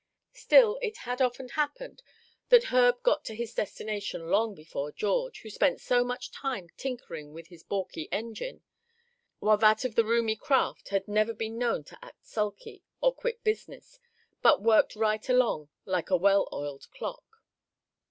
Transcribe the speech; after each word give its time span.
Still, 0.33 0.79
it 0.81 0.97
had 0.97 1.21
often 1.21 1.49
happened 1.49 2.01
that 2.49 2.71
Herb 2.73 3.03
got 3.03 3.23
to 3.25 3.35
his 3.35 3.53
destination 3.53 4.29
long 4.31 4.55
before 4.55 4.91
George, 4.91 5.41
who 5.41 5.49
spent 5.51 5.79
so 5.79 6.03
much 6.03 6.31
time 6.31 6.69
tinkering 6.75 7.33
with 7.33 7.49
his 7.49 7.61
balky 7.61 8.09
engine, 8.11 8.63
while 9.37 9.57
that 9.57 9.85
of 9.85 9.93
the 9.93 10.03
roomy 10.03 10.35
craft 10.35 10.89
had 10.89 11.07
never 11.07 11.35
been 11.35 11.59
known 11.59 11.83
to 11.83 11.99
act 12.03 12.25
sulky, 12.25 12.81
or 12.99 13.13
quit 13.13 13.43
business, 13.43 13.99
but 14.41 14.59
worked 14.63 14.95
right 14.95 15.29
along 15.29 15.69
like 15.85 16.09
a 16.09 16.17
well 16.17 16.49
oiled 16.51 16.89
clock. 16.89 17.43